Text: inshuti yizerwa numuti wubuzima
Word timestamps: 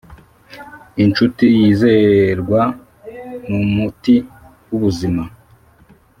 inshuti 1.03 1.43
yizerwa 1.55 2.61
numuti 3.47 4.15
wubuzima 4.69 5.23